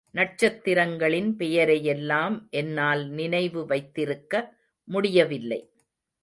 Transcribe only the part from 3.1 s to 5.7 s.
நினைவு வைத்திருக்க முடியவில்லை.